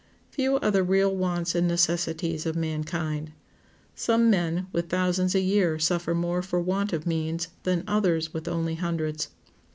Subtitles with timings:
[0.31, 3.33] Few are the real wants and necessities of mankind.
[3.93, 8.47] Some men with thousands a year suffer more for want of means than others with
[8.47, 9.27] only hundreds.